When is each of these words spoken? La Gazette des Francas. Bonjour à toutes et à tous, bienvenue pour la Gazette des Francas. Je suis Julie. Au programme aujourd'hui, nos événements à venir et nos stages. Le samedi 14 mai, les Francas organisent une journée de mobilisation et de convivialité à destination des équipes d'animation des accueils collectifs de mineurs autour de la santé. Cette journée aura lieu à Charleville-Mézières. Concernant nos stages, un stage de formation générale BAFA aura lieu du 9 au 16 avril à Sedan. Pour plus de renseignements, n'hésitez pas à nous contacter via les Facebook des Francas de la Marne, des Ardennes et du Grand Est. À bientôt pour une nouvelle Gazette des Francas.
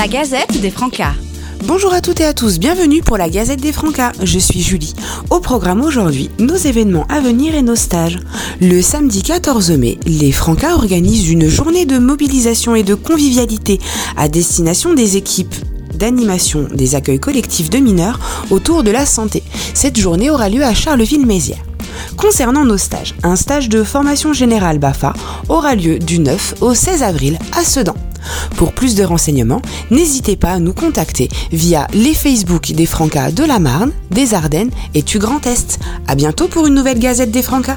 La 0.00 0.08
Gazette 0.08 0.62
des 0.62 0.70
Francas. 0.70 1.12
Bonjour 1.66 1.92
à 1.92 2.00
toutes 2.00 2.20
et 2.20 2.24
à 2.24 2.32
tous, 2.32 2.58
bienvenue 2.58 3.02
pour 3.02 3.18
la 3.18 3.28
Gazette 3.28 3.60
des 3.60 3.70
Francas. 3.70 4.12
Je 4.22 4.38
suis 4.38 4.62
Julie. 4.62 4.94
Au 5.28 5.40
programme 5.40 5.82
aujourd'hui, 5.82 6.30
nos 6.38 6.56
événements 6.56 7.04
à 7.10 7.20
venir 7.20 7.54
et 7.54 7.60
nos 7.60 7.76
stages. 7.76 8.18
Le 8.62 8.80
samedi 8.80 9.22
14 9.22 9.72
mai, 9.72 9.98
les 10.06 10.32
Francas 10.32 10.74
organisent 10.74 11.28
une 11.28 11.48
journée 11.48 11.84
de 11.84 11.98
mobilisation 11.98 12.74
et 12.74 12.82
de 12.82 12.94
convivialité 12.94 13.78
à 14.16 14.30
destination 14.30 14.94
des 14.94 15.18
équipes 15.18 15.54
d'animation 15.92 16.66
des 16.72 16.94
accueils 16.94 17.20
collectifs 17.20 17.68
de 17.68 17.76
mineurs 17.76 18.18
autour 18.50 18.82
de 18.82 18.90
la 18.90 19.04
santé. 19.04 19.42
Cette 19.74 19.98
journée 19.98 20.30
aura 20.30 20.48
lieu 20.48 20.64
à 20.64 20.72
Charleville-Mézières. 20.72 21.66
Concernant 22.16 22.64
nos 22.64 22.78
stages, 22.78 23.14
un 23.22 23.36
stage 23.36 23.68
de 23.68 23.84
formation 23.84 24.32
générale 24.32 24.78
BAFA 24.78 25.12
aura 25.50 25.74
lieu 25.74 25.98
du 25.98 26.20
9 26.20 26.54
au 26.62 26.72
16 26.72 27.02
avril 27.02 27.38
à 27.54 27.64
Sedan. 27.64 27.96
Pour 28.56 28.72
plus 28.72 28.94
de 28.94 29.04
renseignements, 29.04 29.62
n'hésitez 29.90 30.36
pas 30.36 30.52
à 30.52 30.58
nous 30.58 30.72
contacter 30.72 31.28
via 31.52 31.86
les 31.92 32.14
Facebook 32.14 32.72
des 32.72 32.86
Francas 32.86 33.32
de 33.32 33.44
la 33.44 33.58
Marne, 33.58 33.92
des 34.10 34.34
Ardennes 34.34 34.70
et 34.94 35.02
du 35.02 35.18
Grand 35.18 35.46
Est. 35.46 35.78
À 36.06 36.14
bientôt 36.14 36.48
pour 36.48 36.66
une 36.66 36.74
nouvelle 36.74 36.98
Gazette 36.98 37.30
des 37.30 37.42
Francas. 37.42 37.76